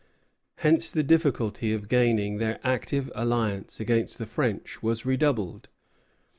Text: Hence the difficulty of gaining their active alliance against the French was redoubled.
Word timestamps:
Hence 0.55 0.89
the 0.89 1.03
difficulty 1.03 1.71
of 1.73 1.87
gaining 1.87 2.37
their 2.37 2.59
active 2.63 3.11
alliance 3.13 3.79
against 3.79 4.17
the 4.17 4.25
French 4.25 4.81
was 4.81 5.05
redoubled. 5.05 5.69